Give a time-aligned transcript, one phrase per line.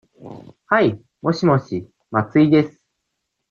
[0.65, 2.81] はい、もしもし、松井です。